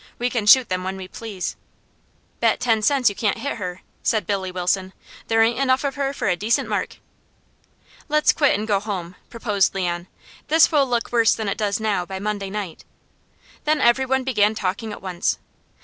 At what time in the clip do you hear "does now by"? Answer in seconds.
11.59-12.17